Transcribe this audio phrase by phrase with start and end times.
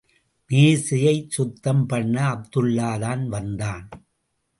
[0.49, 3.89] மேஐையைச் சுத்தம் பண்ண அப்துல்லாதான் வந்தான்.